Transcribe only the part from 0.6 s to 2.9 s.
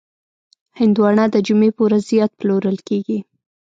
هندوانه د جمعې په ورځ زیات پلورل